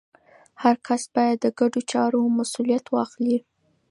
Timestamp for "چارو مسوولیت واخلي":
1.91-3.37